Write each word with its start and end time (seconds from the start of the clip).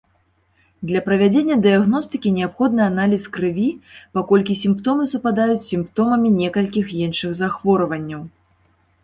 Для 0.91 1.01
правядзення 1.09 1.57
дыягностыкі 1.65 2.31
неабходны 2.37 2.81
аналіз 2.91 3.27
крыві, 3.35 3.67
паколькі 4.19 4.57
сімптомы 4.63 5.03
супадаюць 5.13 5.59
з 5.61 5.67
сімптомамі 5.71 6.35
некалькіх 6.41 6.99
іншых 7.05 7.39
захворванняў. 7.43 8.21